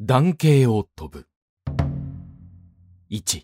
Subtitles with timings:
[0.00, 1.26] 男系を飛ぶ。
[3.10, 3.42] 1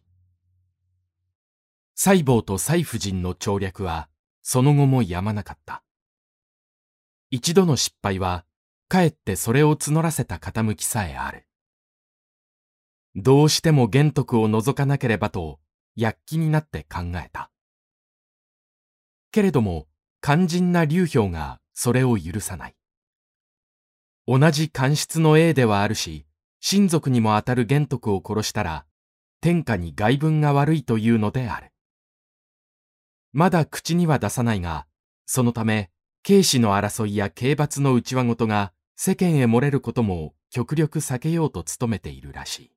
[1.97, 4.09] 細胞と細婦人の調略は
[4.41, 5.83] その後もやまなかった。
[7.33, 8.45] 一度の失敗は
[8.87, 11.49] かえってそれを募らせた傾きさえある。
[13.17, 15.59] どうしても玄徳を除かなければと
[15.97, 17.51] 躍起になって考えた。
[19.33, 19.89] けれども
[20.23, 22.77] 肝心な流氷がそれを許さない。
[24.29, 26.27] 同じ官室の A ではあるし、
[26.67, 28.87] 親族にもあたる玄徳を殺したら、
[29.43, 31.73] 天下に外分が悪いというのである。
[33.35, 34.87] まだ口には出さないが、
[35.27, 35.91] そのため、
[36.23, 42.71] 警視の争いや刑罰の内輪事が世間へ漏れることも極力避けようと努めているらしい。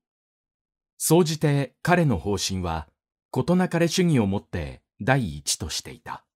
[0.98, 2.88] 総じて彼の方針は、
[3.30, 6.26] 事なかれ主義をもって第一としていた。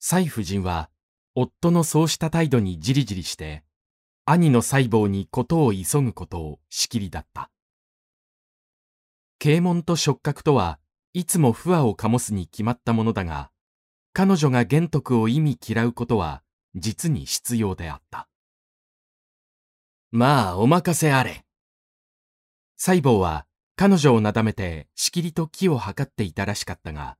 [0.00, 0.90] 蔡夫人は、
[1.36, 3.62] 夫のそうした態度にじりじりして、
[4.28, 7.48] 兄の細胞に事を急ぐことをしきりだった。
[9.38, 10.80] 啓蒙と触覚とは
[11.12, 13.52] いつも不和を醸すに決まったものだが、
[14.12, 16.42] 彼女が玄徳を意味嫌うことは
[16.74, 18.28] 実に必要であった。
[20.10, 21.44] まあ、お任せあれ。
[22.76, 23.46] 細胞は
[23.76, 27.16] 彼女をなだめてしきりと気を測っていたらしかったが、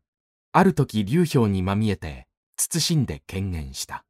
[0.50, 2.26] ある時流氷にまみえて
[2.56, 4.05] 慎んで権限した。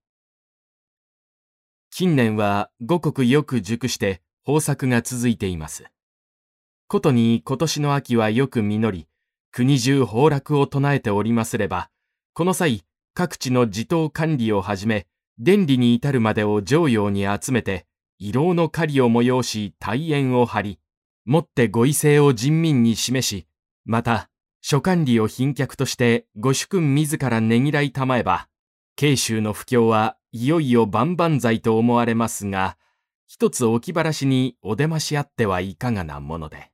[1.99, 5.87] 近年は五国よく熟して豊作が続いています。
[6.89, 9.09] ことに今年の秋はよく実り、
[9.51, 11.89] 国中崩落を唱えておりますれば、
[12.35, 15.07] この際、各地の自党管理をはじめ、
[15.39, 17.87] 伝理に至るまでを常用に集めて、
[18.19, 20.79] 異老の狩りを催し大縁を張り、
[21.25, 23.47] もってご威勢を人民に示し、
[23.87, 24.29] また、
[24.61, 28.49] 諸管理を賓客としてご主君自らねぎらいたまえば、
[28.97, 32.79] 慶州の不況はいよいよ万々歳と思われますが、
[33.27, 36.71] 一つ置きばらしにお出ましあってはいかがなもので。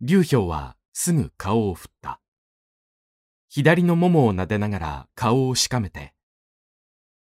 [0.00, 2.20] 劉氷はすぐ顔を振った。
[3.48, 6.14] 左のももを撫でながら顔をしかめて、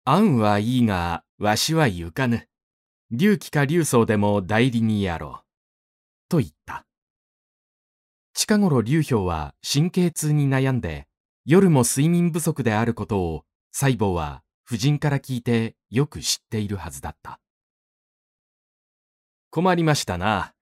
[0.09, 2.49] 案はいいが、わしは行かぬ。
[3.11, 5.45] 龍気か龍宗でも代理にやろう。
[6.29, 6.87] と言った。
[8.33, 11.09] 近頃劉氷は神経痛に悩んで、
[11.49, 17.39] 夜も睡眠不足であることを細胞は夫人から聞いてよく知っているはずだった。
[19.51, 20.55] 困りましたな。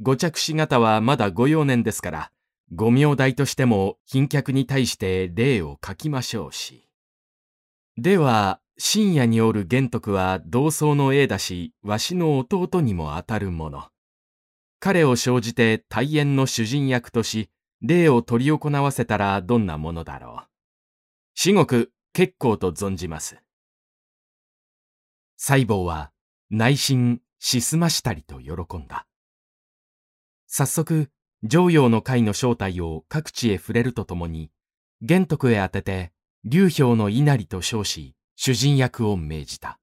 [0.00, 2.32] ご着子方はまだご幼年ですから、
[2.74, 6.88] ご名代としても賓客に対して礼を書きましょうし。
[7.96, 13.84] では、深夜におる玄徳は同窓の栄だし、わしの弟にもあたるもの。
[14.80, 17.48] 彼を生じて大縁の主人役とし、
[17.82, 20.48] 礼を執り行わせたらどんなものだろう。
[21.34, 23.42] 至極結構と存じます。
[25.36, 26.12] 細胞は
[26.50, 29.06] 内心しすましたりと喜んだ。
[30.46, 31.10] 早速、
[31.42, 34.52] 常陽の会の正体を各地へ触れるとともに、
[35.00, 36.12] 玄徳へ宛てて、
[36.44, 39.80] 流氷の稲荷と称し、主人役を命じた。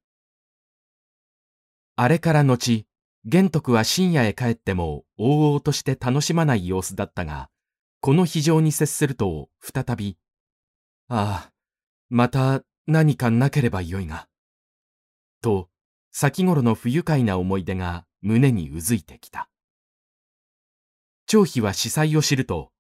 [1.97, 2.85] あれから後、
[3.25, 7.49] 玄徳は深夜へ帰っても、往々として楽しまない様子だったが、
[8.01, 10.17] この非常に接すると、再び、
[11.09, 11.51] ああ、
[12.09, 14.27] また何かなければよいが。
[15.41, 15.69] と、
[16.11, 19.49] 先頃の不愉快な思い出が胸にうずいてきた。
[21.27, 22.71] 張飛は司祭を知ると、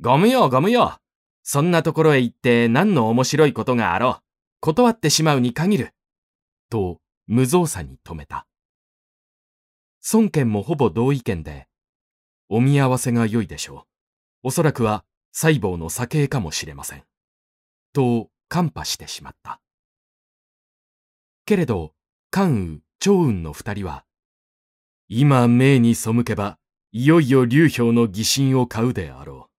[0.00, 0.98] ゴムよ、ゴムよ。
[1.42, 4.22] そんなところへ行って何の面白いことがあろう。
[4.60, 5.94] 断ってしまうに限る。
[6.70, 8.46] と、無造作に止めた。
[10.12, 11.68] 孫権もほぼ同意見で、
[12.48, 13.95] お見合わせが良いでしょう。
[14.46, 17.02] おそらくは細胞の酒かもしれません。
[17.92, 19.60] と、看破してしまった。
[21.46, 21.94] けれど、
[22.30, 24.04] 関羽、趙雲の二人は、
[25.08, 26.60] 今命に背けば、
[26.92, 29.52] いよいよ流氷の疑心を買うであろう。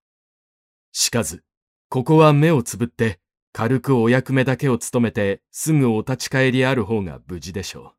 [0.93, 1.43] しかず、
[1.89, 3.19] ここは目をつぶって、
[3.51, 7.93] 軽くお役目だけを務めて、すぐお立ち帰りある方が無事でしょう。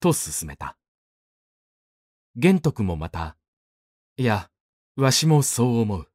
[0.00, 0.78] と進めた。
[2.34, 3.36] 玄徳もまた、
[4.16, 4.48] いや、
[4.96, 6.08] わしもそう思う。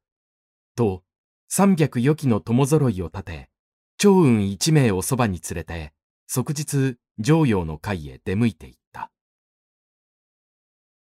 [0.80, 1.02] と、
[1.46, 3.50] 三百余機の友揃いを立て、
[3.98, 5.92] 長雲一名をそばに連れて、
[6.26, 9.12] 即日、常陽の会へ出向いていった。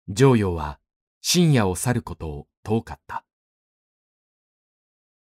[0.09, 0.81] 常陽は、
[1.21, 3.25] 深夜を去ることを遠かった。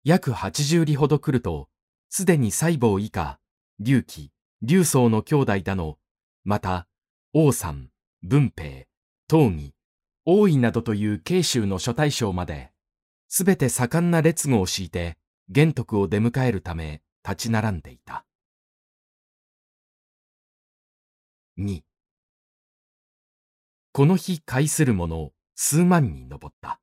[0.03, 1.69] 約八十里ほど来ると、
[2.09, 3.39] すでに細胞以下、
[3.79, 5.97] 隆起、隆宗の兄弟だの、
[6.43, 6.89] また、
[7.31, 7.91] 王山、
[8.23, 8.87] 文平、
[9.29, 9.73] 東義、
[10.25, 12.72] 大井などという慶州の諸大将まで、
[13.35, 15.17] すべて盛んな列語を敷いて、
[15.49, 18.27] 玄徳を出迎えるため、立ち並んでいた。
[21.57, 21.81] 2
[23.91, 26.79] この日介する者数万に上った。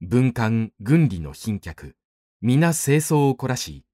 [0.00, 1.94] 文官、軍理の賓客、
[2.40, 3.84] 皆清掃を凝らし、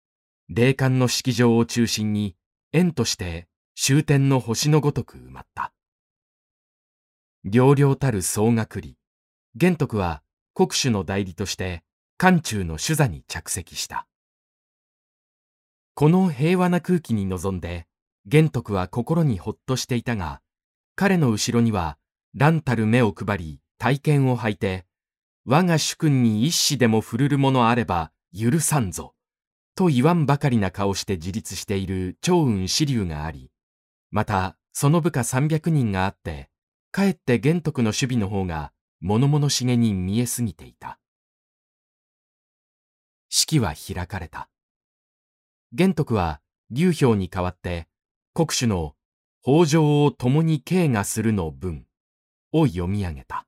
[0.48, 2.36] 霊感の式場を中心に、
[2.70, 5.72] 縁として終点の星のごとく埋まった。
[7.42, 8.96] 両々たる総学理、
[9.56, 10.22] 玄徳は
[10.58, 11.84] 国主の代理として
[12.16, 14.08] 漢中の主座に着席した。
[15.94, 17.86] この平和な空気に臨んで、
[18.26, 20.40] 玄徳は心にほっとしていたが、
[20.96, 21.96] 彼の後ろには、
[22.34, 24.84] 乱たる目を配り、体験を吐いて、
[25.44, 29.14] 我が主君に一子でも振るるものあれば許さんぞ、
[29.76, 33.52] と言わんばかりな顔して自立している長雲支流があり、
[34.10, 36.50] また、その部下300人があって、
[36.90, 40.98] かえって玄徳の守備の方が物々しげに見えすぎていた。
[43.28, 44.48] 式は開かれた。
[45.72, 46.40] 玄徳は
[46.70, 47.88] 劉氷に代わって
[48.34, 48.94] 国主の
[49.42, 51.84] 北条を共に敬がするの文
[52.52, 53.46] を読み上げた。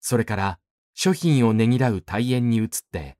[0.00, 0.58] それから
[0.94, 3.16] 諸品をねぎらう大宴に移って、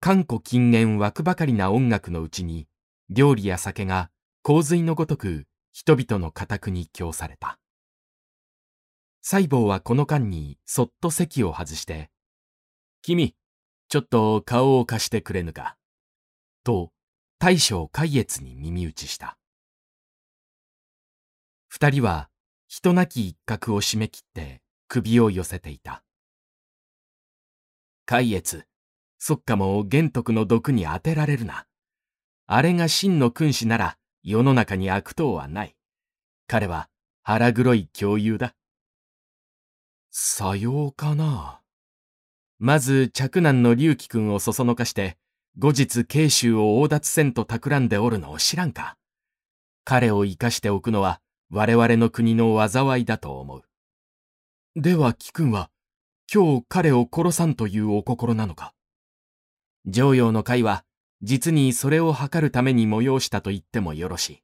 [0.00, 2.66] 観古近縁湧くばかりな音楽のうちに、
[3.10, 4.10] 料理や酒が
[4.42, 7.59] 洪水のごとく人々の家宅に供された。
[9.22, 12.10] 細胞はこの間にそっと席を外して、
[13.02, 13.34] 君、
[13.88, 15.76] ちょっと顔を貸してくれぬか？
[16.64, 16.90] と、
[17.38, 19.36] 大将海越に耳打ちした。
[21.68, 22.28] 二人は、
[22.68, 26.02] 人なき一角を締め切って首を寄せていた。
[28.06, 28.66] 海越、
[29.18, 31.66] そっかも玄徳の毒に当てられるな。
[32.46, 35.76] あれが真の君子なら世の中に悪党はない。
[36.46, 36.88] 彼は
[37.22, 38.54] 腹黒い共有だ。
[40.12, 41.60] さようかな。
[42.58, 45.16] まず、嫡男の龍樹君をそそのかして、
[45.56, 48.96] 後日慶州を横奪せんと企んでおるのを知らんか。
[49.84, 51.20] 彼を生かしておくのは
[51.50, 53.62] 我々の国の災いだと思う。
[54.76, 55.70] では貴君は、
[56.32, 58.74] 今日彼を殺さんというお心なのか
[59.86, 60.84] 常陽の会は、
[61.22, 64.42] 実にそれを図るために催したと言ってもよろしい。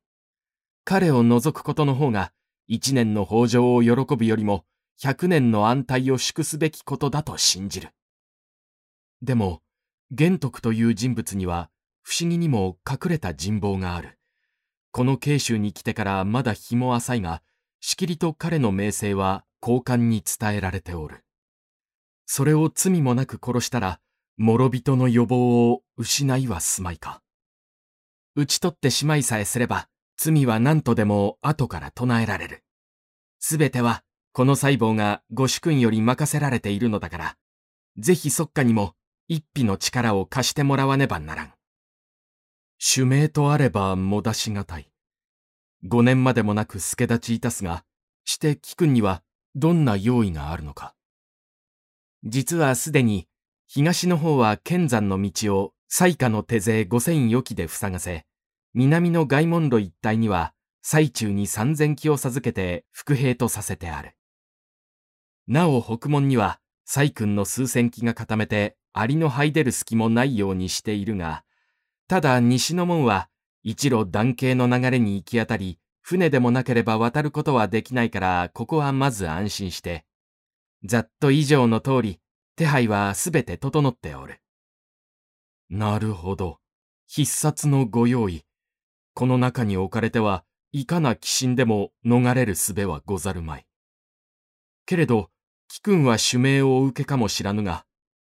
[0.85, 2.33] 彼を除くことの方が、
[2.69, 4.65] 一年の豊穣を喜ぶよりも、
[5.03, 7.91] 百年の安泰を祝すべきことだと信じる。
[9.21, 9.63] でも、
[10.11, 11.71] 玄徳という人物には
[12.03, 14.19] 不思議にも隠れた人望がある。
[14.93, 17.43] この慶州に来てからまだ日も浅いが、
[17.81, 21.25] しきりと彼の名声は交換に伝えられておる。
[22.25, 24.01] それを罪もなく殺したら、
[24.39, 27.21] 諸人の予防を失いはすまいか。
[28.35, 32.65] 討ち取ってしまいさえすれば、罪は何とでも後から唱えられる。
[33.39, 34.03] すべては
[34.37, 37.37] この細胞がご主君より任せられているのだから、
[37.97, 38.93] ぜひそっかにも
[39.29, 41.55] 一匹の力を貸してもらわねばならん。
[42.77, 44.91] 主命とあればもだしがたい。
[45.85, 47.83] 五年までもなく助立ちいたすが、
[48.27, 49.23] して貴君には
[49.55, 50.95] どんな用意があるのか。
[52.23, 53.29] 実はすでに
[53.67, 58.27] 東の方は剣山の道を西下の手勢五千余機で塞がせ、
[58.75, 60.53] 南の外門路一帯には
[60.83, 64.13] 最中に三千機を授けて伏兵とさせてある。
[65.49, 71.45] なお北門には、細君の数千機が固めて、アリの這い出る隙もないようにしているが、
[72.09, 73.29] ただ西の門は、
[73.63, 80.05] 一路断形の流れに行き当たり、船でもなければ渡ることはできないから、ここはまず安心して。
[80.85, 82.21] ざっと以上の通り、
[82.57, 84.41] 手配はすべて整っておる。
[85.69, 86.61] なるほど。
[87.09, 88.45] 必殺のご用意。
[89.15, 93.67] この中に置かれては、いかな鬼神でも逃れる術はござるまい。
[94.87, 95.31] けれど、
[95.69, 97.85] 貴君は主命をお受けかもしらぬが、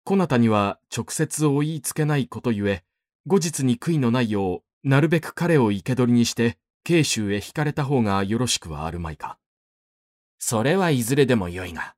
[0.03, 2.83] こなたには直接お言いつけないことゆえ、
[3.27, 9.37] 後日に悔いのないよう、なるべく彼を生け捕りにして、慶州へ引かれた方がよろしくはあるまいか。
[10.39, 11.95] それはいずれでもよいが。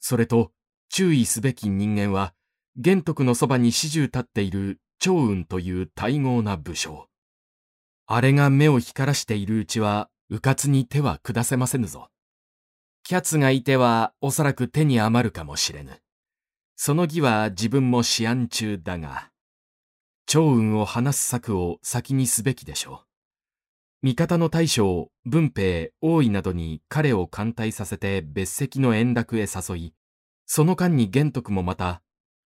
[0.00, 0.52] それと、
[0.88, 2.34] 注意すべき人間は、
[2.76, 7.08] 玄徳のそばに始終立っている長雲という大豪な武将。
[8.06, 12.08] あれが目を光らしているうちは、迂闊に手は下せませぬぞ。
[13.04, 16.00] キャツがいてはおそらく手に余るかもしれぬ。
[16.74, 19.30] その儀は自分も思案中だが、
[20.26, 24.06] 長雲を話す策を先にすべきでしょう。
[24.06, 29.94] 味方の大将、文平、大井などに彼を艦隊させて別席の円楽へ誘い、
[30.46, 32.02] その間に玄徳もまた、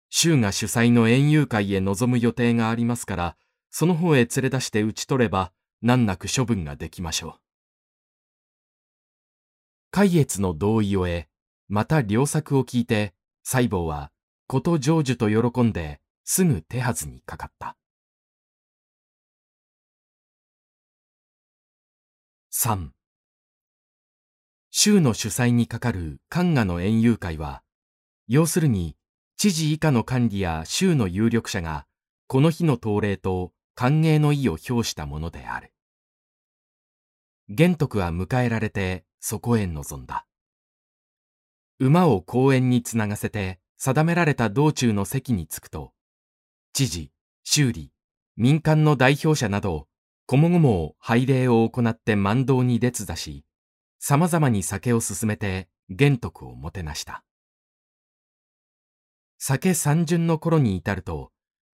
[0.09, 3.37] 州が主催の園遊会へ臨む予定がありますから、
[3.71, 7.44] その方へ連れ出して討ち取れば、難なく処分ができましょう。
[9.97, 11.27] 海越の同意を得、
[11.69, 14.11] また良作を聞いて、細胞は、
[14.49, 17.77] こと成就と喜んで、すぐ手はずにかかった。
[22.51, 22.93] 三、
[24.73, 27.63] 州の主催にかかる官賀の園遊会は、
[28.27, 28.97] 要するに
[29.37, 31.87] 知事以下の管理や州の有力者が
[32.27, 35.73] この日の統例と歓迎の意を表したものである。
[37.49, 40.27] 玄徳は迎えられてそこへ臨んだ。
[41.79, 45.95] 馬を公園につながせて定められた道中の席に着くと、
[46.75, 47.11] 知事、
[47.43, 47.91] 修理、
[48.37, 49.89] 民間の代表者など、
[50.27, 53.47] こもごも拝礼を行って mand 道に列座し、
[53.99, 57.25] 様々に酒を進めて玄徳をもてなした。
[59.39, 61.33] 酒三巡の頃に至ると、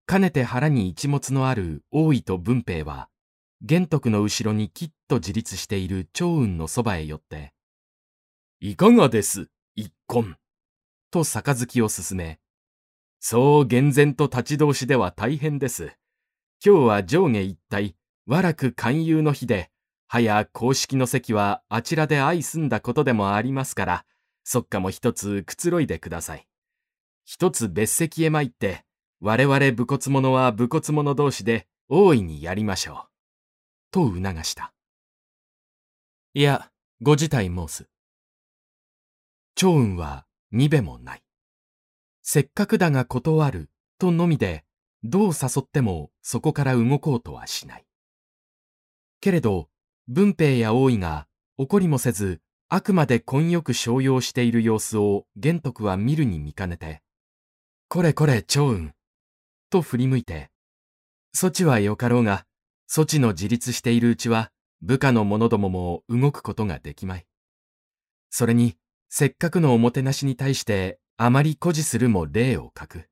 [0.04, 3.08] かねて腹に一物のある大井と文平は、
[3.62, 7.52] 玄徳の後ろにきっと自立している長雲のそばへ寄って、
[8.60, 10.36] いかがです一婚。
[11.10, 12.40] と杯を進め、
[13.20, 15.96] そう厳然と立ち通しでは大変です。
[16.64, 17.96] 今日は上下一体、
[18.26, 19.70] 和楽勧誘の日で、
[20.06, 24.04] はや公式の席はあちらで相住んだことでもありますから、
[24.44, 26.46] そっかも一つくつろいでください。
[27.25, 28.84] 一つ別席へ参って、
[29.20, 32.96] 我々武骨者は武骨者同士で大いにやりましょう。
[33.90, 34.75] と促した。
[36.37, 37.88] いや、ご自体申す。
[39.55, 41.23] 長雲はにべもない。
[42.21, 44.66] せっかくだが断るとのみで、
[45.02, 47.87] どう誘ってもそこから動こうとはしない。
[49.23, 49.71] けれど、
[50.09, 51.26] 文平や大井が
[51.57, 57.00] 怒りもせず、あくまで混よく商用している様子を玄徳は見るに見かねて、
[57.88, 58.90] これこれ長雲、
[59.71, 60.50] と振り向いて、
[61.33, 62.45] そちはよかろうが、
[62.87, 64.52] そちの自立しているうちは、
[64.83, 67.26] 部下の者どもも動くことができまい。
[68.30, 68.76] それに、
[69.09, 73.09] せっかくのおもてなしに対してあまり誇示するも礼を書く。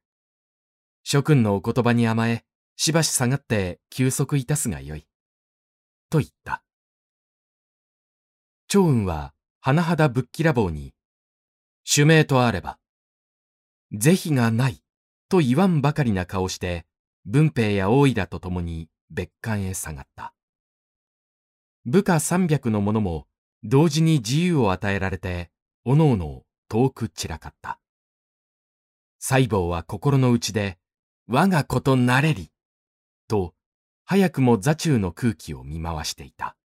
[1.02, 2.44] 諸君のお言葉に甘え、
[2.76, 5.06] しばし下がって休息いたすがよい。
[6.10, 6.62] と言った。
[8.68, 9.32] 長雲は、
[9.64, 10.94] 甚だぶっきらぼうに、
[11.84, 12.78] 主命とあれば、
[13.92, 14.82] 是非がない、
[15.28, 16.84] と言わんばかりな顔して、
[17.24, 20.34] 文平や大井らと共に別館へ下がった。
[21.86, 23.26] 部下三百の者も
[23.62, 25.50] 同時に自由を与えられて
[25.84, 27.78] おのおの遠く散らかった。
[29.18, 30.78] 細胞は心の内で、
[31.28, 32.50] 我がことなれり、
[33.28, 33.54] と、
[34.04, 36.56] 早くも座中の空気を見回していた。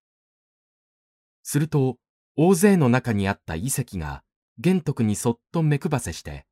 [1.44, 1.98] すると、
[2.36, 4.24] 大勢の中にあった遺跡が、
[4.58, 6.46] 玄徳にそっと目配せして、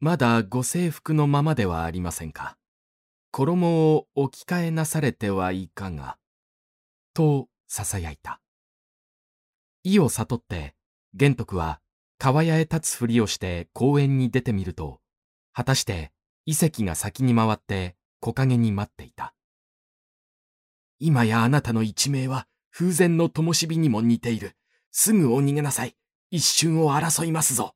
[0.00, 2.58] まだご制服のままではありませんか。
[3.30, 6.18] 衣を置き換えなされてはいかが、
[7.14, 8.40] と囁いた。
[9.82, 10.74] 意を悟って、
[11.14, 11.80] 玄徳は
[12.18, 15.00] 川屋へ立つふりをして公園に出てみると、
[15.52, 16.12] 果たして
[16.44, 19.34] 遺跡が先に回って木陰に待っていた。
[20.98, 24.56] 今やあなたの一命は風前の灯火にも似ている。
[24.90, 25.94] すぐお逃げなさい。
[26.30, 27.74] 一瞬を争いますぞ。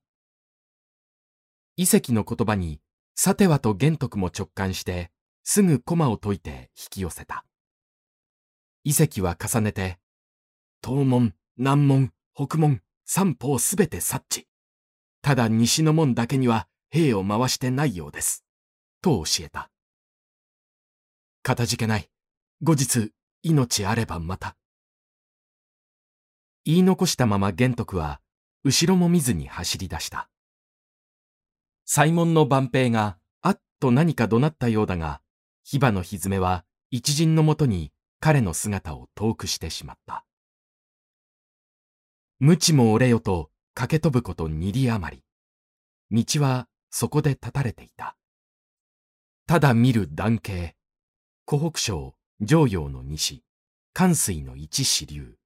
[1.76, 2.80] 遺跡の言葉に、
[3.14, 5.10] さてはと玄徳も直感して、
[5.42, 7.44] すぐ駒を解いて引き寄せた。
[8.84, 9.98] 遺跡は重ねて、
[10.82, 14.46] 東門、南門、北門、三方すべて察知。
[15.22, 18.44] ただ西の門だけには兵を回してないようです。
[19.02, 19.70] と教えた。
[21.42, 22.08] かたじけない。
[22.62, 24.56] 後日、命あればまた。
[26.64, 28.20] 言い残したまま玄徳は、
[28.64, 30.28] 後ろも見ずに走り出した。
[31.86, 35.20] 西門の万平が、あっと何か怒鳴ったようだが、
[35.64, 40.24] 火花の蹄は一陣のもとに彼の姿を遠くしてしまった。
[42.38, 45.16] 無知も折れよと駆け飛ぶこと二里余
[46.10, 46.24] り。
[46.24, 48.16] 道はそこで立たれていた。
[49.46, 50.76] ただ見る断形。
[51.44, 53.42] 湖北省上陽の西、
[53.92, 55.36] 関水の一支流。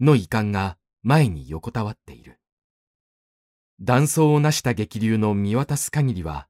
[0.00, 2.40] の遺憾が前に横たわっている。
[3.80, 6.48] 断層を成した激流の見渡す限りは、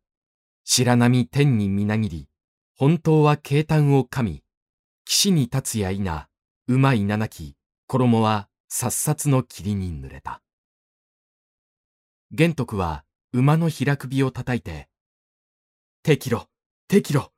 [0.64, 2.28] 白波天にみなぎり、
[2.76, 4.43] 本当は軽嘆を噛み、
[5.04, 6.02] 岸に立つや否、
[6.66, 7.56] 馬いななき、
[7.87, 10.42] 衣はさっさつの霧に濡れた。
[12.30, 14.88] 玄徳は馬の平首を叩いて、
[16.02, 16.46] 適路、
[16.88, 17.30] 適路、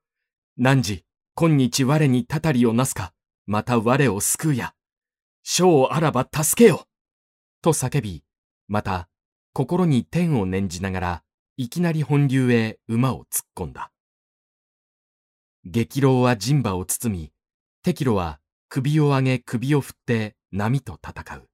[0.56, 1.04] 汝、
[1.34, 3.12] 今日我にたたりをなすか、
[3.46, 4.74] また我を救うや。
[5.42, 6.86] 将あらば助けよ
[7.62, 8.24] と叫び、
[8.68, 9.08] また、
[9.52, 11.22] 心に天を念じながら、
[11.56, 13.92] いきなり本流へ馬を突っ込んだ。
[15.64, 17.32] 激浪は陣馬を包み、
[17.86, 21.48] 適路は首を上げ首を振って波と戦う。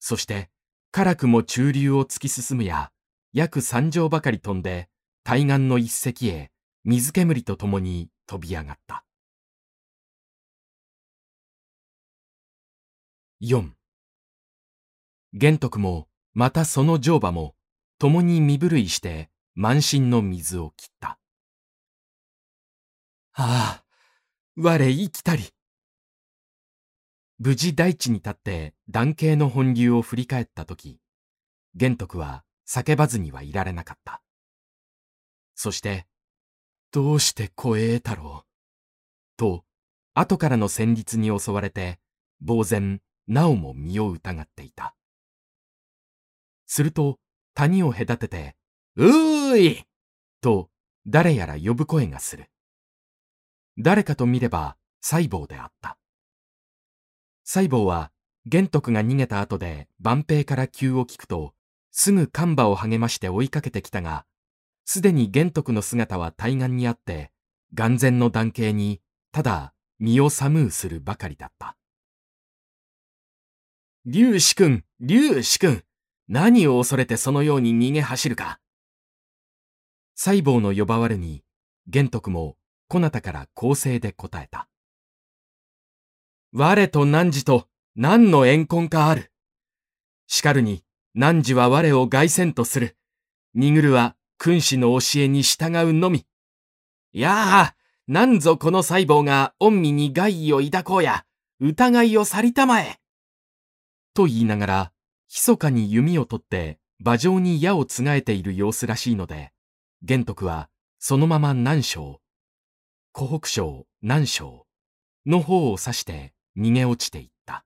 [0.00, 0.50] そして、
[0.90, 2.90] 辛くも中流を突き進むや、
[3.32, 4.88] 約三丈ばかり飛んで、
[5.22, 6.50] 対岸の一隻へ
[6.82, 9.04] 水煙とともに飛び上がった。
[13.40, 13.70] 4
[15.32, 17.54] 玄徳も、またその乗馬も、
[18.00, 21.20] 共に身震いして満身の水を切った。
[23.34, 23.83] ああ、
[24.56, 25.52] 我生きたり。
[27.40, 31.00] 無事大地に立って断形の本流を振り返ったとき、
[31.74, 34.22] 玄徳は叫ばずにはいられなかった。
[35.56, 36.06] そして、
[36.92, 38.44] どうして小栄太郎
[39.36, 39.64] と、
[40.14, 41.98] 後からの戦慄に襲われて、
[42.46, 44.94] 呆然、なおも身を疑っていた。
[46.66, 47.18] すると、
[47.54, 48.54] 谷を隔てて、
[48.94, 49.84] うーい
[50.40, 50.70] と、
[51.08, 52.48] 誰やら呼ぶ声がする。
[53.78, 55.98] 誰かと見れば、細胞であった。
[57.44, 58.10] 細胞は、
[58.46, 61.54] 玄徳が逃げた後で万平から急を聞くと、
[61.90, 64.26] すぐカンバを励まして追いかけてきたが、
[64.84, 67.30] すでに玄徳の姿は対岸にあって、
[67.74, 69.00] 眼前の断形に、
[69.32, 71.76] ただ身を寒うするばかりだった。
[74.10, 75.82] 粒子君、粒子君、
[76.28, 78.60] 何を恐れてそのように逃げ走るか。
[80.14, 81.42] 細胞の呼ばわるに、
[81.86, 82.56] 玄徳も、
[82.88, 84.68] こなたから公正で答えた。
[86.52, 89.32] 我と汝と何の怨恨かある。
[90.26, 92.96] しかるに、汝は我を外戦とする。
[93.54, 96.26] にぐるは君子の教えに従うのみ。
[97.12, 97.76] やあ、
[98.06, 101.24] なんぞこの細胞が御身に害意を抱こうや、
[101.60, 103.00] 疑いを去りたまえ。
[104.12, 104.92] と言いながら、
[105.28, 109.52] 密かに弓を取って馬上に矢をつがえている様子らしいので、
[110.02, 112.18] 玄徳はそのまま南昌、
[113.16, 114.64] 湖北省南昌
[115.24, 117.64] の方を指して逃げ落ちていった。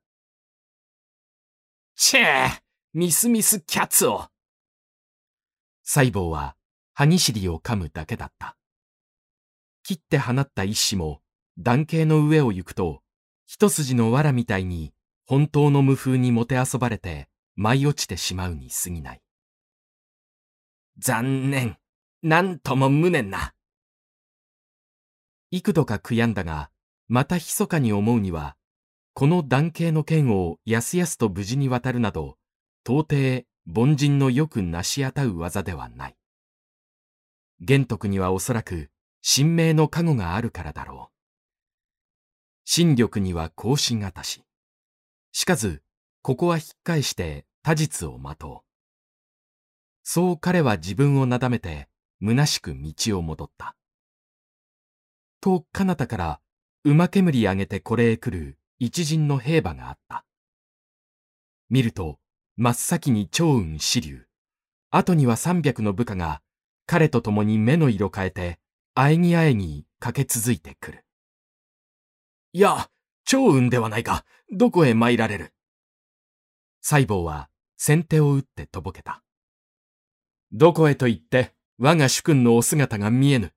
[1.97, 2.59] チェー
[2.93, 4.26] ミスミスキャッツを
[5.83, 6.55] 細胞は
[6.93, 8.59] 歯ぎしりを噛むだけだった。
[9.85, 11.23] 切って放った一子も、
[11.57, 13.00] 断形の上を行くと、
[13.47, 14.93] 一筋の藁みたいに、
[15.25, 19.23] 本当の無風にもてあそばれて、舞い落ちてしまうに過ぎない。
[20.99, 21.78] 残念。
[22.23, 23.54] なんとも無念な。
[25.50, 26.71] 幾度か悔やんだが、
[27.08, 28.56] また密かに思うには、
[29.15, 32.37] この断形の剣をやすやすと無事に渡るなど、
[32.84, 36.17] 到底凡人のよく成し当たう技ではない。
[37.61, 38.91] 玄徳にはおそらく
[39.23, 41.19] 神明の加護があるからだろう。
[42.71, 44.45] 神力には更新がたし。
[45.32, 45.82] しかず、
[46.23, 48.69] ここは引っ返して他実を待とう。
[50.02, 51.89] そう彼は自分をなだめて、
[52.23, 53.77] 虚しく道を戻った。
[55.40, 56.40] と、彼方から、
[56.84, 60.24] 馬煙上げてこれへ来る一陣の兵馬があった。
[61.70, 62.18] 見ると、
[62.56, 64.26] 真っ先に長雲支流、
[64.90, 66.42] 後には三百の部下が
[66.86, 68.58] 彼と共に目の色変えて、
[68.94, 71.04] あえぎあえぎ駆け続いてくる。
[72.52, 72.88] いや、
[73.24, 74.24] 超雲ではないか。
[74.50, 75.52] どこへ参られる
[76.80, 79.22] 細胞は先手を打ってとぼけた。
[80.52, 83.52] どこへと言って、我が主君のお姿が見えぬ。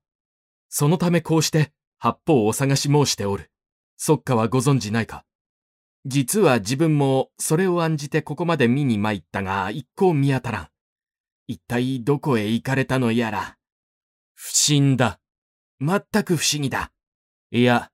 [0.73, 3.51] そのためこうして八方お探し申しておる。
[3.97, 5.25] そっかはご存じないか。
[6.05, 10.67] 実は自分もそれを案じてここまで見に参ったが一向見当たらん。
[11.47, 13.57] 一体どこへ行かれたのやら。
[14.34, 15.19] 不審だ。
[15.81, 16.93] 全く不思議だ。
[17.51, 17.91] いや、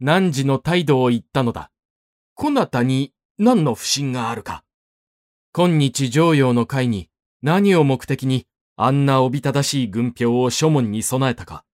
[0.00, 1.70] 汝の態度を言ったのだ。
[2.34, 4.64] こなたに何の不審があるか。
[5.54, 7.08] 今日上陽の会に
[7.40, 11.64] 何を目的にあんなおびただしい軍票を諸門に備えたか。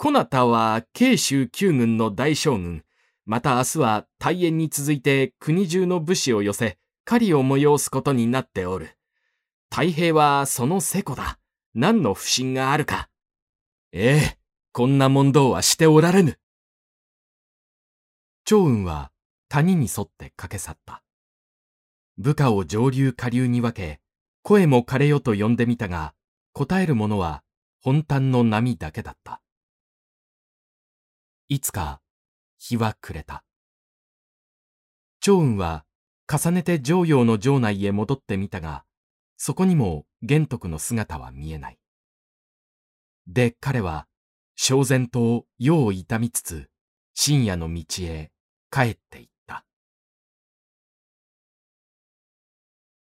[0.00, 2.84] こなたは慶州九軍の大将軍、
[3.26, 8.96] また明日は大縁に続いて国中の武士を寄せ、狩りを催すことになっておる。
[9.70, 11.40] 太平はそのせこだ。
[11.74, 13.08] 何の不審があるか。
[13.90, 14.38] ええ、
[14.72, 16.38] こんな問答はしておられぬ。
[18.44, 19.10] 長雲は
[19.48, 21.02] 谷に沿って駆け去った。
[22.18, 24.00] 部下を上流下流に分け、
[24.44, 26.14] 声も枯れよと呼んでみたが、
[26.52, 27.42] 答えるものは
[27.82, 29.42] 本端の波だけだった。
[31.50, 32.02] いつか
[32.58, 33.42] 日は暮れた。
[35.20, 35.86] 長雲は
[36.30, 38.84] 重ねて上陽の城内へ戻ってみたが、
[39.38, 41.78] そこにも玄徳の姿は見えない。
[43.26, 44.06] で、彼は、
[44.56, 46.68] 小然と世を痛みつつ、
[47.14, 48.30] 深夜の道へ
[48.70, 49.37] 帰っていった。